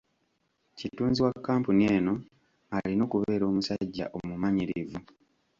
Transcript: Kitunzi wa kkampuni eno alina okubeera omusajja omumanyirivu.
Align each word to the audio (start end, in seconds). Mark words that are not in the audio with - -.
Kitunzi 0.77 1.19
wa 1.25 1.31
kkampuni 1.35 1.83
eno 1.95 2.13
alina 2.75 3.01
okubeera 3.07 3.43
omusajja 3.51 4.05
omumanyirivu. 4.17 4.99